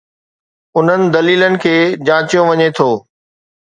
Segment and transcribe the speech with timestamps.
[0.77, 1.75] انهن دليلن کي
[2.09, 2.89] جانچيو وڃي ٿو.